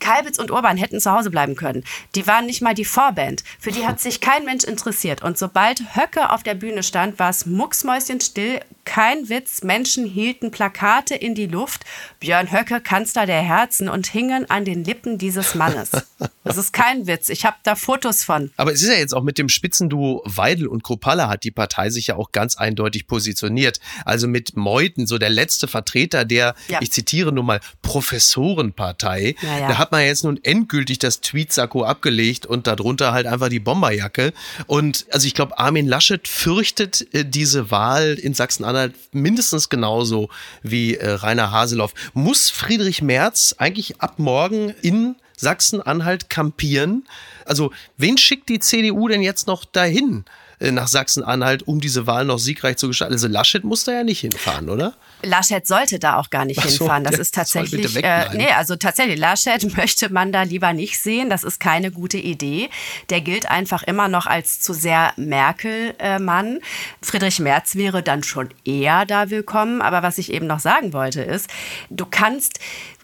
[0.00, 1.84] Kalbitz und Urban hätten zu Hause bleiben können.
[2.14, 3.44] Die waren nicht mal die Vorband.
[3.58, 5.22] Für die hat sich kein Mensch interessiert.
[5.22, 11.14] Und sobald Höcke auf der Bühne stand, war es mucksmäuschenstill kein Witz, Menschen hielten Plakate
[11.14, 11.84] in die Luft,
[12.20, 15.90] Björn Höcke, Kanzler der Herzen, und hingen an den Lippen dieses Mannes.
[16.44, 18.52] Das ist kein Witz, ich habe da Fotos von.
[18.56, 21.90] Aber es ist ja jetzt auch mit dem Spitzenduo Weidel und Kropalla hat die Partei
[21.90, 23.80] sich ja auch ganz eindeutig positioniert.
[24.04, 26.78] Also mit Meuthen, so der letzte Vertreter der, ja.
[26.80, 29.34] ich zitiere nur mal, Professorenpartei.
[29.42, 29.68] Ja, ja.
[29.68, 34.32] Da hat man jetzt nun endgültig das Tweetsacko abgelegt und darunter halt einfach die Bomberjacke.
[34.66, 40.28] Und also ich glaube, Armin Laschet fürchtet äh, diese Wahl in Sachsen-Anhalt Sachsen-Anhalt mindestens genauso
[40.62, 41.94] wie äh, Rainer Haseloff.
[42.14, 47.06] Muss Friedrich Merz eigentlich ab morgen in Sachsen-Anhalt kampieren?
[47.44, 50.24] Also, wen schickt die CDU denn jetzt noch dahin?
[50.58, 53.12] Äh, nach Sachsen-Anhalt, um diese Wahl noch siegreich zu gestalten.
[53.12, 54.94] Also Laschet muss da ja nicht hinfahren, oder?
[55.22, 57.04] Laschet sollte da auch gar nicht so, hinfahren.
[57.04, 61.28] Das ist tatsächlich, äh, nee, also tatsächlich, Laschet möchte man da lieber nicht sehen.
[61.28, 62.70] Das ist keine gute Idee.
[63.10, 66.60] Der gilt einfach immer noch als zu sehr Merkel-Mann.
[67.02, 69.82] Friedrich Merz wäre dann schon eher da willkommen.
[69.82, 71.50] Aber was ich eben noch sagen wollte ist,
[71.90, 72.60] du kannst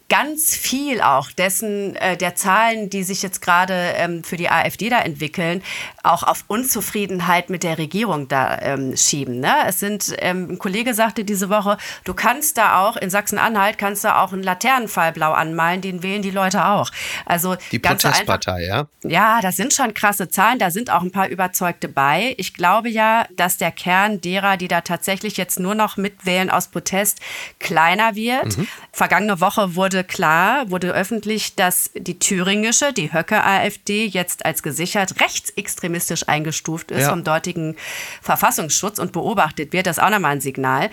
[0.09, 4.89] ganz viel auch dessen, äh, der Zahlen, die sich jetzt gerade ähm, für die AfD
[4.89, 5.63] da entwickeln,
[6.03, 9.39] auch auf Unzufriedenheit mit der Regierung da ähm, schieben.
[9.39, 9.53] Ne?
[9.65, 14.03] Es sind, ähm, ein Kollege sagte diese Woche, du kannst da auch, in Sachsen-Anhalt kannst
[14.03, 16.91] du auch einen Laternenfall blau anmalen, den wählen die Leute auch.
[17.25, 19.09] Also die Protestpartei, einfach, ja?
[19.09, 22.35] Ja, das sind schon krasse Zahlen, da sind auch ein paar Überzeugte bei.
[22.37, 26.67] Ich glaube ja, dass der Kern derer, die da tatsächlich jetzt nur noch mitwählen aus
[26.67, 27.19] Protest,
[27.59, 28.57] kleiner wird.
[28.57, 28.67] Mhm.
[28.91, 36.27] Vergangene Woche wurde klar, wurde öffentlich, dass die thüringische, die Höcke-AfD, jetzt als gesichert rechtsextremistisch
[36.27, 37.09] eingestuft ist ja.
[37.09, 37.75] vom dortigen
[38.21, 39.85] Verfassungsschutz und beobachtet wird.
[39.85, 40.89] Das ist auch nochmal ein Signal.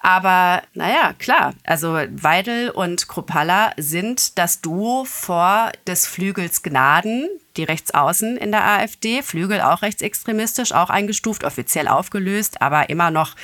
[0.00, 7.64] Aber naja, klar, also Weidel und Kropalla sind das Duo vor des Flügels Gnaden, die
[7.64, 13.36] Rechtsaußen in der AfD, Flügel auch rechtsextremistisch, auch eingestuft, offiziell aufgelöst, aber immer noch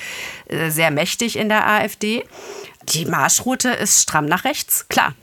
[0.48, 2.24] äh, sehr mächtig in der AfD.
[2.92, 5.14] Die Marschroute ist stramm nach rechts, klar.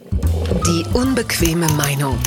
[0.65, 2.17] Die unbequeme Meinung.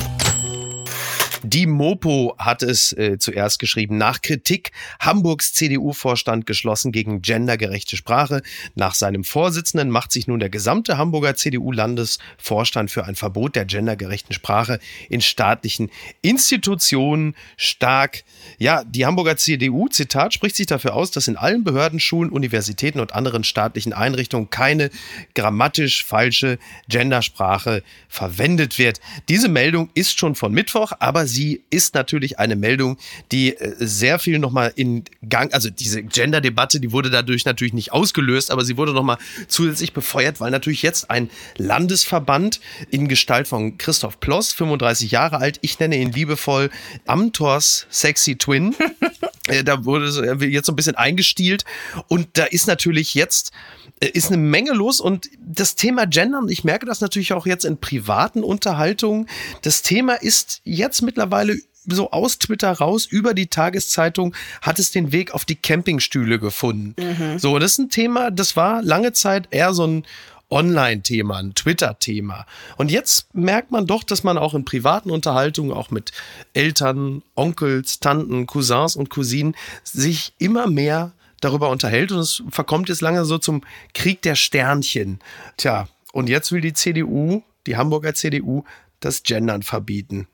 [1.43, 3.97] Die Mopo hat es äh, zuerst geschrieben.
[3.97, 8.43] Nach Kritik Hamburgs CDU-Vorstand geschlossen gegen gendergerechte Sprache.
[8.75, 14.33] Nach seinem Vorsitzenden macht sich nun der gesamte Hamburger CDU-Landesvorstand für ein Verbot der gendergerechten
[14.33, 15.89] Sprache in staatlichen
[16.21, 18.23] Institutionen stark.
[18.59, 22.99] Ja, die Hamburger CDU, Zitat, spricht sich dafür aus, dass in allen Behörden, Schulen, Universitäten
[22.99, 24.91] und anderen staatlichen Einrichtungen keine
[25.33, 28.99] grammatisch falsche Gendersprache verwendet wird.
[29.27, 32.97] Diese Meldung ist schon von Mittwoch, aber sie ist natürlich eine Meldung,
[33.31, 37.91] die äh, sehr viel nochmal in Gang, also diese Gender-Debatte, die wurde dadurch natürlich nicht
[37.91, 39.17] ausgelöst, aber sie wurde nochmal
[39.47, 45.59] zusätzlich befeuert, weil natürlich jetzt ein Landesverband in Gestalt von Christoph Ploss, 35 Jahre alt,
[45.61, 46.69] ich nenne ihn liebevoll
[47.05, 48.75] Amtors Sexy Twin,
[49.63, 51.65] da wurde jetzt so ein bisschen eingestielt
[52.07, 53.51] und da ist natürlich jetzt
[53.99, 57.45] äh, ist eine Menge los und das Thema Gender, und ich merke das natürlich auch
[57.45, 59.27] jetzt in privaten Unterhaltungen,
[59.61, 65.11] das Thema ist jetzt mittlerweile so aus Twitter raus über die Tageszeitung hat es den
[65.11, 66.95] Weg auf die Campingstühle gefunden.
[67.01, 67.39] Mhm.
[67.39, 70.05] So, das ist ein Thema, das war lange Zeit eher so ein
[70.51, 72.45] Online-Thema, ein Twitter-Thema.
[72.77, 76.11] Und jetzt merkt man doch, dass man auch in privaten Unterhaltungen, auch mit
[76.53, 83.01] Eltern, Onkels, Tanten, Cousins und Cousinen, sich immer mehr darüber unterhält und es verkommt jetzt
[83.01, 83.61] lange so zum
[83.93, 85.19] Krieg der Sternchen.
[85.57, 88.63] Tja, und jetzt will die CDU, die Hamburger CDU,
[88.99, 90.27] das Gendern verbieten.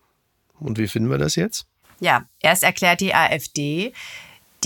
[0.59, 1.65] Und wie finden wir das jetzt?
[1.99, 3.93] Ja, erst erklärt die AfD,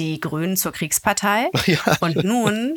[0.01, 1.49] die Grünen zur Kriegspartei.
[1.67, 1.97] Ja.
[2.01, 2.75] Und nun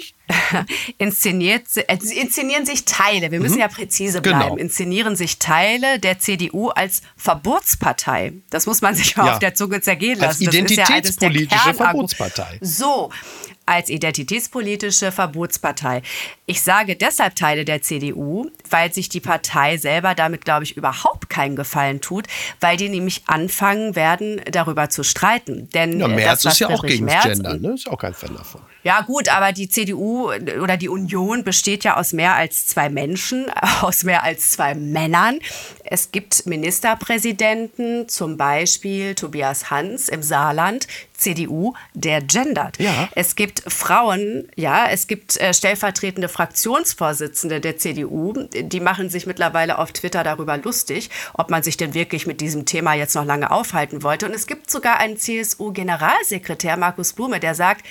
[0.98, 3.60] inszeniert, äh, inszenieren sich Teile, wir müssen mhm.
[3.60, 4.56] ja präzise bleiben, genau.
[4.56, 8.34] inszenieren sich Teile der CDU als Verbotspartei.
[8.50, 9.32] Das muss man sich mal ja.
[9.32, 10.46] auf der Zunge zergehen lassen.
[10.46, 12.58] Als identitätspolitische ja Verbotspartei.
[12.60, 13.10] So,
[13.66, 16.02] als identitätspolitische Verbotspartei.
[16.46, 21.30] Ich sage deshalb Teile der CDU, weil sich die Partei selber damit, glaube ich, überhaupt
[21.30, 22.26] keinen Gefallen tut,
[22.60, 25.68] weil die nämlich anfangen werden, darüber zu streiten.
[25.70, 27.74] Denn ja, Merz das, ist ja auch gegen Merz, Gender, ne?
[27.74, 28.60] Ist auch kein Fan davon.
[28.82, 33.46] Ja gut, aber die CDU oder die Union besteht ja aus mehr als zwei Menschen,
[33.80, 35.38] aus mehr als zwei Männern.
[35.84, 42.78] Es gibt Ministerpräsidenten, zum Beispiel Tobias Hans im Saarland, CDU, der gendert.
[42.78, 43.08] Ja.
[43.14, 49.78] Es gibt Frauen, ja, es gibt äh, stellvertretende Fraktionsvorsitzende der CDU, die machen sich mittlerweile
[49.78, 53.50] auf Twitter darüber lustig, ob man sich denn wirklich mit diesem Thema jetzt noch lange
[53.50, 54.26] aufhalten wollte.
[54.26, 57.84] Und es gibt sogar einen CSU-Generalsekretär, Markus Blume, der sagt,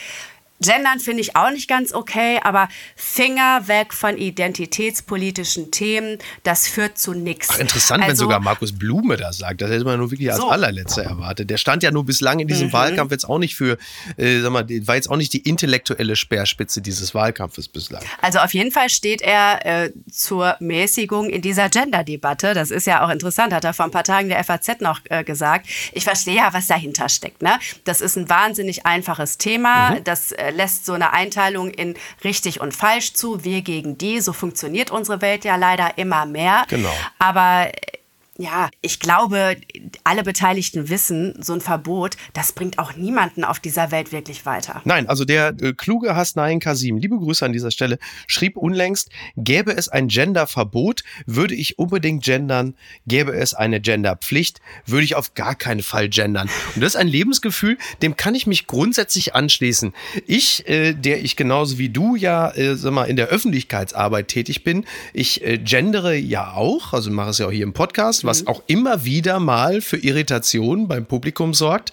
[0.63, 6.97] Gendern finde ich auch nicht ganz okay, aber Finger weg von identitätspolitischen Themen, das führt
[6.97, 7.57] zu nichts.
[7.57, 9.61] Interessant, also, wenn sogar Markus Blume das sagt.
[9.61, 10.49] Das hätte man nur wirklich als so.
[10.49, 11.49] allerletzter erwartet.
[11.49, 12.73] Der stand ja nur bislang in diesem mhm.
[12.73, 13.77] Wahlkampf jetzt auch nicht für,
[14.17, 18.01] äh, sag mal, war jetzt auch nicht die intellektuelle Speerspitze dieses Wahlkampfes bislang.
[18.21, 22.53] Also auf jeden Fall steht er äh, zur Mäßigung in dieser Gender-Debatte.
[22.53, 25.23] Das ist ja auch interessant, hat er vor ein paar Tagen der FAZ noch äh,
[25.23, 25.67] gesagt.
[25.91, 27.41] Ich verstehe ja, was dahinter steckt.
[27.41, 27.59] Ne?
[27.83, 29.91] Das ist ein wahnsinnig einfaches Thema.
[29.91, 30.03] Mhm.
[30.03, 34.21] Das äh, lässt so eine Einteilung in richtig und falsch zu, wir gegen die.
[34.21, 36.65] So funktioniert unsere Welt ja leider immer mehr.
[36.69, 36.93] Genau.
[37.19, 37.71] Aber
[38.37, 39.57] ja, ich glaube,
[40.03, 44.81] alle Beteiligten wissen, so ein Verbot, das bringt auch niemanden auf dieser Welt wirklich weiter.
[44.85, 49.75] Nein, also der äh, kluge Hasnain Kasim, liebe Grüße an dieser Stelle, schrieb unlängst, gäbe
[49.75, 52.73] es ein Genderverbot, würde ich unbedingt gendern,
[53.05, 56.49] gäbe es eine Genderpflicht, würde ich auf gar keinen Fall gendern.
[56.73, 59.93] Und das ist ein Lebensgefühl, dem kann ich mich grundsätzlich anschließen.
[60.25, 64.63] Ich, äh, der ich genauso wie du ja, äh, sag mal, in der Öffentlichkeitsarbeit tätig
[64.63, 68.41] bin, ich äh, gendere ja auch, also mache es ja auch hier im Podcast, was
[68.41, 68.47] mhm.
[68.47, 71.91] auch immer wieder mal für Irritationen beim Publikum sorgt.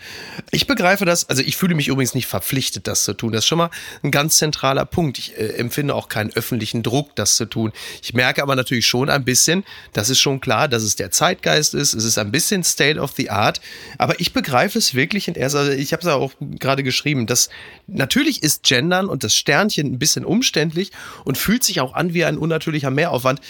[0.50, 3.32] Ich begreife das, also ich fühle mich übrigens nicht verpflichtet, das zu tun.
[3.32, 3.70] Das ist schon mal
[4.02, 5.18] ein ganz zentraler Punkt.
[5.18, 7.72] Ich äh, empfinde auch keinen öffentlichen Druck, das zu tun.
[8.02, 11.74] Ich merke aber natürlich schon ein bisschen, das ist schon klar, dass es der Zeitgeist
[11.74, 11.94] ist.
[11.94, 13.60] Es ist ein bisschen State of the Art.
[13.98, 17.26] Aber ich begreife es wirklich in erster, also ich habe es ja auch gerade geschrieben,
[17.26, 17.48] dass
[17.86, 20.92] natürlich ist Gendern und das Sternchen ein bisschen umständlich
[21.24, 23.40] und fühlt sich auch an wie ein unnatürlicher Mehraufwand.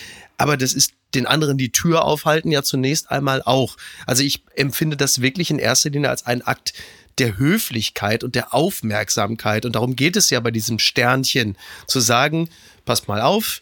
[0.41, 3.77] Aber das ist den anderen die Tür aufhalten ja zunächst einmal auch.
[4.07, 6.73] Also ich empfinde das wirklich in erster Linie als einen Akt
[7.19, 9.67] der Höflichkeit und der Aufmerksamkeit.
[9.67, 12.49] Und darum geht es ja bei diesem Sternchen, zu sagen,
[12.87, 13.61] passt mal auf,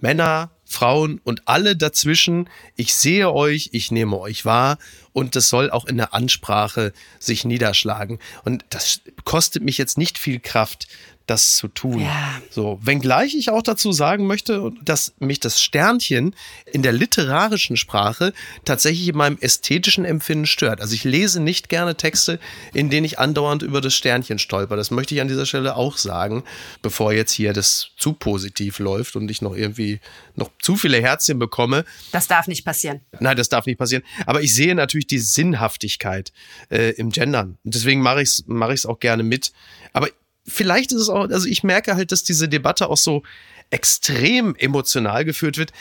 [0.00, 4.78] Männer, Frauen und alle dazwischen, ich sehe euch, ich nehme euch wahr
[5.12, 8.20] und das soll auch in der Ansprache sich niederschlagen.
[8.44, 10.86] Und das kostet mich jetzt nicht viel Kraft,
[11.32, 12.00] das zu tun.
[12.00, 12.40] Ja.
[12.50, 16.34] So, wenngleich ich auch dazu sagen möchte, dass mich das Sternchen
[16.70, 18.32] in der literarischen Sprache
[18.64, 20.80] tatsächlich in meinem ästhetischen Empfinden stört.
[20.80, 22.38] Also ich lese nicht gerne Texte,
[22.74, 24.76] in denen ich andauernd über das Sternchen stolper.
[24.76, 26.44] Das möchte ich an dieser Stelle auch sagen,
[26.82, 30.00] bevor jetzt hier das zu positiv läuft und ich noch irgendwie
[30.36, 31.84] noch zu viele Herzchen bekomme.
[32.12, 33.00] Das darf nicht passieren.
[33.20, 34.02] Nein, das darf nicht passieren.
[34.26, 36.32] Aber ich sehe natürlich die Sinnhaftigkeit
[36.70, 37.58] äh, im Gendern.
[37.64, 39.52] Und deswegen mache ich es mach ich's auch gerne mit.
[39.92, 40.08] Aber
[40.46, 43.22] vielleicht ist es auch, also ich merke halt, dass diese Debatte auch so
[43.70, 45.72] extrem emotional geführt wird,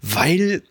[0.00, 0.62] weil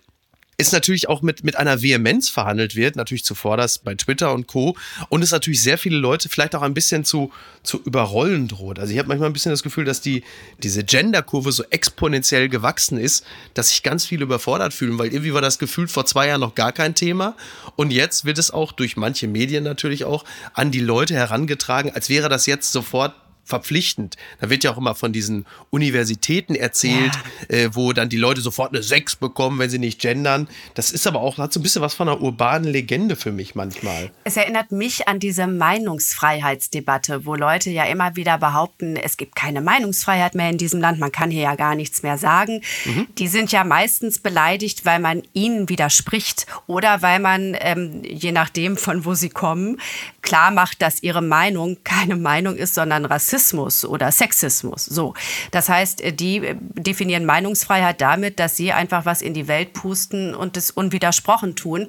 [0.59, 4.75] es natürlich auch mit, mit einer Vehemenz verhandelt wird, natürlich zuvorderst bei Twitter und Co.
[5.07, 7.31] Und es natürlich sehr viele Leute vielleicht auch ein bisschen zu,
[7.63, 8.77] zu überrollen droht.
[8.77, 10.23] Also ich habe manchmal ein bisschen das Gefühl, dass die,
[10.61, 15.41] diese Genderkurve so exponentiell gewachsen ist, dass sich ganz viele überfordert fühlen, weil irgendwie war
[15.41, 17.37] das Gefühl vor zwei Jahren noch gar kein Thema.
[17.77, 22.09] Und jetzt wird es auch durch manche Medien natürlich auch an die Leute herangetragen, als
[22.09, 23.13] wäre das jetzt sofort
[23.49, 24.15] verpflichtend.
[24.39, 27.11] Da wird ja auch immer von diesen Universitäten erzählt,
[27.49, 27.57] ja.
[27.57, 30.47] äh, wo dann die Leute sofort eine 6 bekommen, wenn sie nicht gendern.
[30.75, 33.55] Das ist aber auch, hat so ein bisschen was von einer urbanen Legende für mich
[33.55, 34.11] manchmal.
[34.23, 39.61] Es erinnert mich an diese Meinungsfreiheitsdebatte, wo Leute ja immer wieder behaupten, es gibt keine
[39.61, 42.61] Meinungsfreiheit mehr in diesem Land, man kann hier ja gar nichts mehr sagen.
[42.85, 43.07] Mhm.
[43.17, 48.77] Die sind ja meistens beleidigt, weil man ihnen widerspricht oder weil man, ähm, je nachdem
[48.77, 49.81] von wo sie kommen,
[50.21, 54.85] klar macht, dass ihre Meinung keine Meinung ist, sondern Rassismus Rassismus oder Sexismus.
[54.85, 55.13] So.
[55.51, 59.73] Das heißt, äh, die äh, definieren Meinungsfreiheit damit, dass sie einfach was in die Welt
[59.73, 61.87] pusten und es unwidersprochen tun.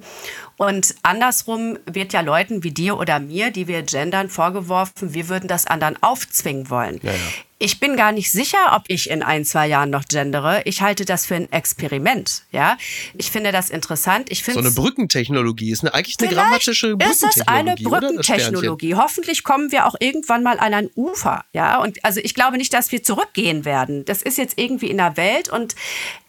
[0.61, 5.49] Und andersrum wird ja Leuten wie dir oder mir, die wir gendern, vorgeworfen, wir würden
[5.49, 7.01] das anderen aufzwingen wollen.
[7.03, 7.19] Ja, ja.
[7.63, 10.63] Ich bin gar nicht sicher, ob ich in ein, zwei Jahren noch gendere.
[10.65, 12.45] Ich halte das für ein Experiment.
[12.53, 12.79] Ja,
[13.19, 14.29] ich finde das interessant.
[14.31, 17.29] Ich finde so eine Brückentechnologie ist eine, eigentlich eine grammatische Brückentechnologie.
[17.29, 18.95] Ist es eine Brückentechnologie?
[18.95, 21.45] Hoffentlich kommen wir auch irgendwann mal an ein Ufer.
[21.53, 24.07] Ja, und also ich glaube nicht, dass wir zurückgehen werden.
[24.07, 25.75] Das ist jetzt irgendwie in der Welt und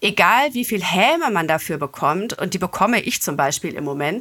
[0.01, 4.20] egal wie viel Häme man dafür bekommt und die bekomme ich zum Beispiel im Moment,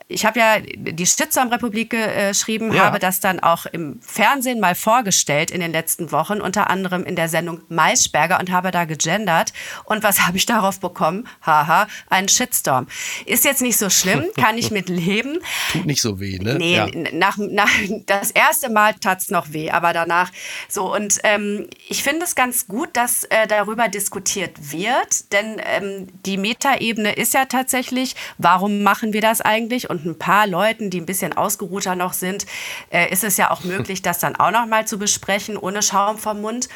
[0.11, 2.85] ich habe ja die Shitstorm-Republik geschrieben, ja.
[2.85, 7.15] habe das dann auch im Fernsehen mal vorgestellt in den letzten Wochen unter anderem in
[7.15, 9.53] der Sendung Maisberger und habe da gegendert.
[9.85, 11.27] Und was habe ich darauf bekommen?
[11.45, 12.87] Haha, einen Shitstorm.
[13.25, 15.39] Ist jetzt nicht so schlimm, kann ich mit leben.
[15.71, 16.55] Tut nicht so weh, ne?
[16.55, 16.87] Nee, ja.
[17.13, 17.69] nach, nach,
[18.05, 20.31] das erste Mal tat es noch weh, aber danach
[20.67, 20.93] so.
[20.93, 26.37] Und ähm, ich finde es ganz gut, dass äh, darüber diskutiert wird, denn ähm, die
[26.37, 29.89] Metaebene ist ja tatsächlich, warum machen wir das eigentlich?
[29.89, 32.45] Und ein paar Leuten, die ein bisschen ausgeruhter noch sind,
[32.89, 36.17] äh, ist es ja auch möglich, das dann auch noch mal zu besprechen, ohne Schaum
[36.17, 36.69] vom Mund.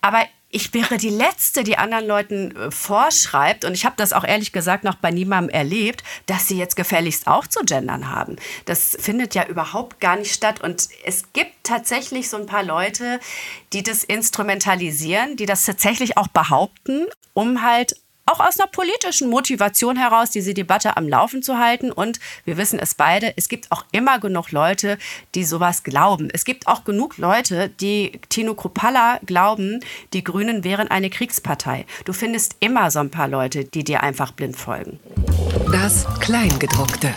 [0.00, 0.20] Aber
[0.52, 4.52] ich wäre die Letzte, die anderen Leuten äh, vorschreibt, und ich habe das auch ehrlich
[4.52, 8.36] gesagt noch bei niemandem erlebt, dass sie jetzt gefälligst auch zu gendern haben.
[8.64, 10.60] Das findet ja überhaupt gar nicht statt.
[10.60, 13.20] Und es gibt tatsächlich so ein paar Leute,
[13.72, 17.94] die das instrumentalisieren, die das tatsächlich auch behaupten, um halt
[18.30, 21.90] auch aus einer politischen Motivation heraus, diese Debatte am Laufen zu halten.
[21.92, 24.98] Und wir wissen es beide, es gibt auch immer genug Leute,
[25.34, 26.28] die sowas glauben.
[26.32, 29.80] Es gibt auch genug Leute, die Tino Kruppalla glauben,
[30.12, 31.86] die Grünen wären eine Kriegspartei.
[32.04, 35.00] Du findest immer so ein paar Leute, die dir einfach blind folgen.
[35.72, 37.14] Das Kleingedruckte.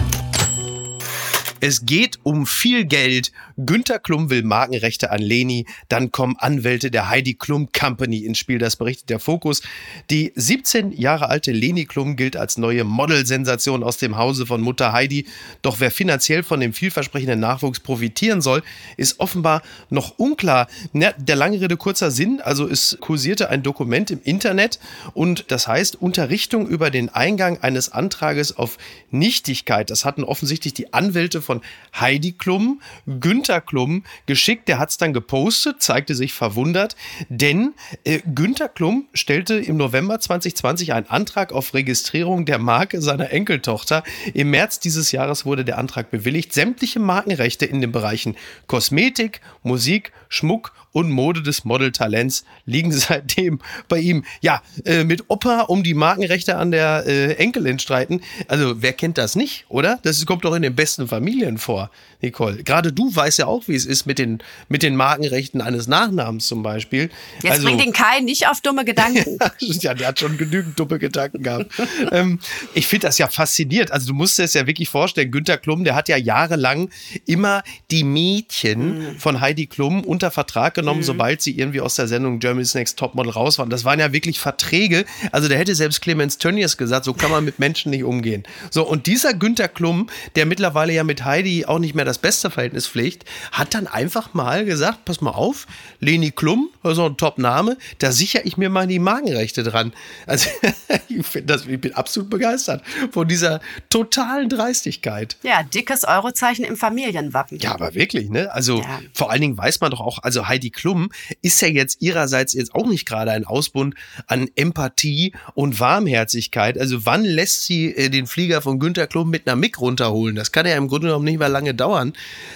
[1.65, 3.31] Es geht um viel Geld.
[3.55, 5.65] Günter Klum will Markenrechte an Leni.
[5.87, 8.57] Dann kommen Anwälte der Heidi Klum Company ins Spiel.
[8.57, 9.61] Das berichtet der Fokus.
[10.09, 14.91] Die 17 Jahre alte Leni Klum gilt als neue Modelsensation aus dem Hause von Mutter
[14.91, 15.25] Heidi.
[15.61, 18.61] Doch wer finanziell von dem vielversprechenden Nachwuchs profitieren soll,
[18.97, 20.67] ist offenbar noch unklar.
[20.91, 22.41] Ja, der lange Rede kurzer Sinn.
[22.43, 24.79] Also es kursierte ein Dokument im Internet
[25.13, 28.77] und das heißt Unterrichtung über den Eingang eines Antrages auf
[29.11, 29.89] Nichtigkeit.
[29.89, 31.61] Das hatten offensichtlich die Anwälte von von
[31.99, 34.67] Heidi Klum, Günther Klum geschickt.
[34.67, 36.95] Der hat es dann gepostet, zeigte sich verwundert,
[37.29, 43.29] denn äh, Günther Klum stellte im November 2020 einen Antrag auf Registrierung der Marke seiner
[43.31, 44.03] Enkeltochter.
[44.33, 46.53] Im März dieses Jahres wurde der Antrag bewilligt.
[46.53, 48.35] Sämtliche Markenrechte in den Bereichen
[48.65, 54.23] Kosmetik, Musik, Schmuck und Mode des Modeltalents liegen seitdem bei ihm.
[54.41, 58.21] Ja, äh, mit Opa um die Markenrechte an der äh, Enkelin streiten.
[58.47, 59.99] Also wer kennt das nicht, oder?
[60.03, 61.89] Das kommt doch in den besten Familien vor,
[62.21, 62.63] Nicole.
[62.63, 66.47] Gerade du weißt ja auch, wie es ist mit den, mit den Markenrechten eines Nachnamens
[66.47, 67.09] zum Beispiel.
[67.41, 69.39] Jetzt also, bringt den Kai nicht auf dumme Gedanken.
[69.59, 71.71] ja, der hat schon genügend dumme Gedanken gehabt.
[72.11, 72.39] ähm,
[72.73, 73.91] ich finde das ja faszinierend.
[73.91, 76.89] Also du musst dir es ja wirklich vorstellen, Günter Klum, der hat ja jahrelang
[77.25, 79.19] immer die Mädchen mhm.
[79.19, 81.03] von Heidi Klum unter Vertrag genommen, mhm.
[81.03, 83.69] sobald sie irgendwie aus der Sendung Germany's Next Topmodel raus waren.
[83.69, 85.05] Das waren ja wirklich Verträge.
[85.31, 88.43] Also da hätte selbst Clemens Tönnies gesagt, so kann man mit Menschen nicht umgehen.
[88.69, 92.49] So, und dieser Günter Klum, der mittlerweile ja mit Heidi auch nicht mehr das beste
[92.49, 95.67] Verhältnis pflegt, hat dann einfach mal gesagt, pass mal auf,
[95.99, 99.93] Leni Klum, so ein Top-Name, da sichere ich mir mal die Magenrechte dran.
[100.27, 100.49] Also
[101.09, 105.37] ich, das, ich bin absolut begeistert von dieser totalen Dreistigkeit.
[105.43, 107.59] Ja, dickes Eurozeichen im Familienwappen.
[107.59, 108.51] Ja, aber wirklich, ne?
[108.51, 108.99] Also ja.
[109.13, 112.75] vor allen Dingen weiß man doch auch, also Heidi Klum ist ja jetzt ihrerseits jetzt
[112.75, 113.95] auch nicht gerade ein Ausbund
[114.27, 116.77] an Empathie und Warmherzigkeit.
[116.77, 120.35] Also wann lässt sie äh, den Flieger von Günter Klum mit einer Mick runterholen?
[120.35, 122.13] Das kann ja im Grunde genommen nicht mehr lange dauern.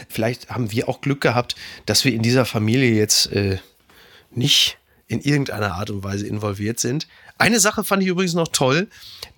[0.10, 3.60] Vielleicht haben wir auch Glück gehabt, dass wir in dieser Familie jetzt äh,
[4.32, 4.78] nicht
[5.08, 7.08] in irgendeiner Art und Weise involviert sind.
[7.38, 8.88] Eine Sache fand ich übrigens noch toll,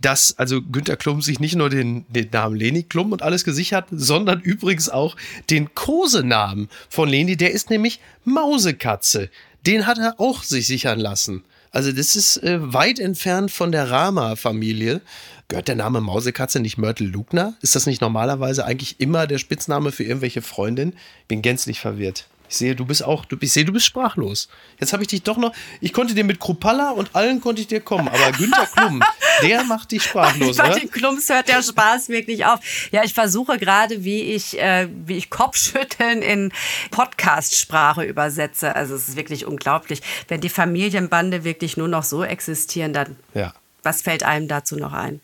[0.01, 3.86] dass also Günter Klum sich nicht nur den, den Namen Leni Klum und alles gesichert,
[3.91, 5.15] sondern übrigens auch
[5.49, 7.38] den Kosenamen von Leni.
[7.38, 9.29] Der ist nämlich Mausekatze.
[9.65, 11.43] Den hat er auch sich sichern lassen.
[11.71, 15.01] Also das ist äh, weit entfernt von der Rama-Familie.
[15.49, 17.55] Gehört der Name Mausekatze nicht Mörtel Lugner?
[17.62, 20.93] Ist das nicht normalerweise eigentlich immer der Spitzname für irgendwelche Freundin?
[21.27, 22.25] Bin gänzlich verwirrt.
[22.49, 24.49] Ich sehe, du bist auch, du, ich sehe, du bist sprachlos.
[24.79, 27.67] Jetzt habe ich dich doch noch, ich konnte dir mit Krupalla und allen konnte ich
[27.67, 29.03] dir kommen, aber Günther Klum,
[29.43, 32.59] der macht dich sprachlos, Bei den Klums hört der Spaß wirklich auf.
[32.91, 36.51] Ja, ich versuche gerade, wie ich, äh, wie ich Kopfschütteln in
[36.89, 38.75] Podcast-Sprache übersetze.
[38.75, 40.01] Also es ist wirklich unglaublich.
[40.27, 43.53] Wenn die Familienbande wirklich nur noch so existieren, dann ja.
[43.83, 45.21] was fällt einem dazu noch ein?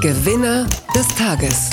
[0.00, 1.70] Gewinner des Tages.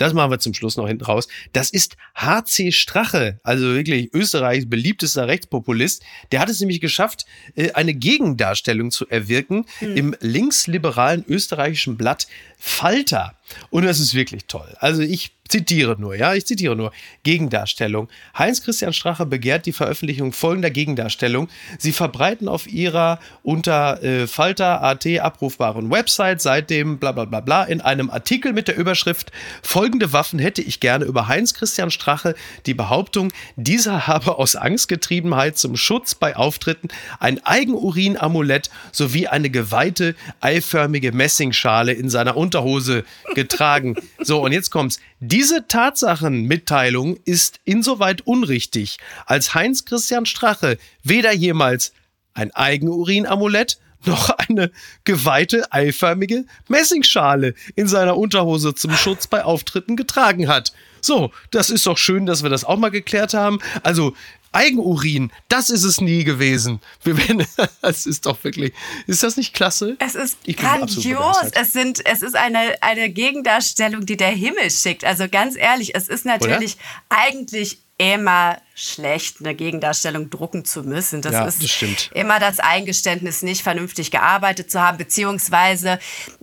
[0.00, 1.28] Das machen wir zum Schluss noch hinten raus.
[1.52, 6.02] Das ist HC Strache, also wirklich Österreichs beliebtester Rechtspopulist.
[6.32, 9.96] Der hat es nämlich geschafft, äh, eine Gegendarstellung zu erwirken hm.
[9.96, 12.26] im linksliberalen österreichischen Blatt
[12.58, 13.37] Falter.
[13.70, 14.74] Und das ist wirklich toll.
[14.80, 16.92] Also ich zitiere nur, ja, ich zitiere nur.
[17.22, 18.08] Gegendarstellung.
[18.36, 21.48] Heinz-Christian Strache begehrt die Veröffentlichung folgender Gegendarstellung.
[21.78, 27.64] Sie verbreiten auf ihrer unter äh, Falter.at abrufbaren Website seit dem bla bla bla bla
[27.64, 29.32] in einem Artikel mit der Überschrift
[29.62, 32.34] Folgende Waffen hätte ich gerne über Heinz-Christian Strache
[32.66, 36.88] die Behauptung, dieser habe aus Angstgetriebenheit zum Schutz bei Auftritten
[37.20, 43.04] ein Eigenurin-Amulett sowie eine geweihte eiförmige Messingschale in seiner Unterhose
[43.38, 43.96] getragen.
[44.20, 45.00] So, und jetzt kommt's.
[45.20, 51.92] Diese Tatsachenmitteilung ist insoweit unrichtig, als Heinz Christian Strache weder jemals
[52.34, 54.70] ein Eigenurin-Amulett noch eine
[55.04, 60.72] geweihte eiförmige Messingschale in seiner Unterhose zum Schutz bei Auftritten getragen hat.
[61.00, 63.58] So, das ist doch schön, dass wir das auch mal geklärt haben.
[63.82, 64.14] Also,
[64.52, 66.80] Eigenurin, das ist es nie gewesen.
[67.80, 68.72] Das ist doch wirklich,
[69.06, 69.96] ist das nicht klasse?
[69.98, 71.36] Es ist grandios.
[71.52, 75.04] Es sind, es ist eine, eine Gegendarstellung, die der Himmel schickt.
[75.04, 77.20] Also ganz ehrlich, es ist natürlich Oder?
[77.24, 81.20] eigentlich immer schlecht, eine Gegendarstellung drucken zu müssen.
[81.20, 85.98] Das ja, ist das immer das Eingeständnis, nicht vernünftig gearbeitet zu haben, beziehungsweise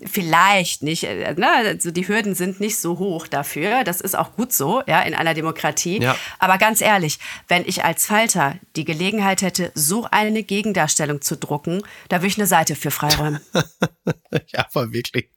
[0.06, 1.06] vielleicht nicht.
[1.06, 3.86] Äh, ne, also die Hürden sind nicht so hoch dafür.
[3.86, 6.02] Das ist auch gut so, ja, in einer Demokratie.
[6.02, 6.18] Ja.
[6.38, 11.84] Aber ganz ehrlich, wenn ich als Falter die Gelegenheit hätte, so eine Gegendarstellung zu drucken,
[12.10, 13.40] da würde ich eine Seite für freiräumen.
[14.54, 15.30] ja, aber wirklich.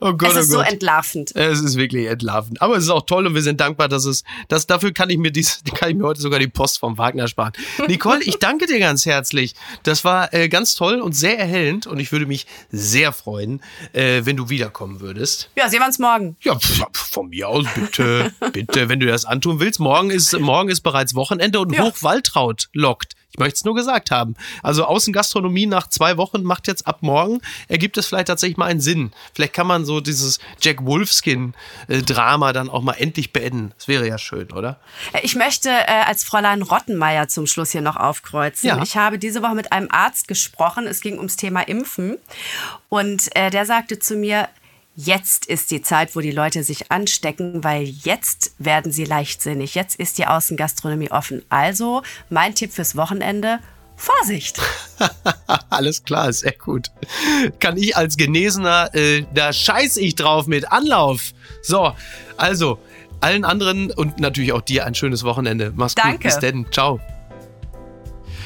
[0.00, 1.34] Oh Gott, es ist oh so entlarvend.
[1.34, 2.60] Es ist wirklich entlarvend.
[2.62, 5.18] Aber es ist auch toll und wir sind dankbar, dass es, dass dafür kann ich
[5.18, 7.52] mir dies, kann ich mir heute sogar die Post vom Wagner sparen.
[7.88, 9.54] Nicole, ich danke dir ganz herzlich.
[9.82, 13.60] Das war äh, ganz toll und sehr erhellend und ich würde mich sehr freuen,
[13.92, 15.50] äh, wenn du wiederkommen würdest.
[15.56, 16.36] Ja, sehen wir uns morgen.
[16.42, 16.58] Ja,
[16.92, 19.80] von mir aus bitte, bitte, wenn du das antun willst.
[19.80, 21.82] Morgen ist, morgen ist bereits Wochenende und ja.
[21.82, 23.14] Hochwaltraud lockt.
[23.34, 24.36] Ich möchte es nur gesagt haben.
[24.62, 28.80] Also Außengastronomie nach zwei Wochen macht jetzt ab morgen, ergibt es vielleicht tatsächlich mal einen
[28.80, 29.10] Sinn.
[29.34, 33.72] Vielleicht kann man so dieses Jack Wolfskin-Drama dann auch mal endlich beenden.
[33.76, 34.78] Das wäre ja schön, oder?
[35.24, 38.68] Ich möchte äh, als Fräulein Rottenmeier zum Schluss hier noch aufkreuzen.
[38.68, 38.80] Ja.
[38.80, 40.86] Ich habe diese Woche mit einem Arzt gesprochen.
[40.86, 42.18] Es ging ums Thema Impfen.
[42.88, 44.48] Und äh, der sagte zu mir,
[44.96, 49.74] Jetzt ist die Zeit, wo die Leute sich anstecken, weil jetzt werden sie leichtsinnig.
[49.74, 51.42] Jetzt ist die Außengastronomie offen.
[51.48, 53.58] Also mein Tipp fürs Wochenende,
[53.96, 54.60] Vorsicht!
[55.70, 56.90] Alles klar, sehr gut.
[57.58, 61.32] Kann ich als Genesener, äh, da scheiß ich drauf mit Anlauf.
[61.62, 61.92] So,
[62.36, 62.78] also
[63.20, 65.72] allen anderen und natürlich auch dir ein schönes Wochenende.
[65.74, 66.12] Mach's Danke.
[66.12, 66.22] gut.
[66.22, 66.66] Bis denn.
[66.70, 67.00] Ciao.